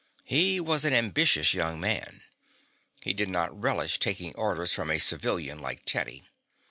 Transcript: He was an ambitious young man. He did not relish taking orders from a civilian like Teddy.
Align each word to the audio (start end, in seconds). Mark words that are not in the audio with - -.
He 0.23 0.59
was 0.59 0.83
an 0.83 0.93
ambitious 0.95 1.53
young 1.53 1.79
man. 1.79 2.23
He 3.03 3.13
did 3.13 3.29
not 3.29 3.55
relish 3.61 3.99
taking 3.99 4.33
orders 4.33 4.73
from 4.73 4.89
a 4.89 4.97
civilian 4.97 5.59
like 5.59 5.85
Teddy. 5.85 6.25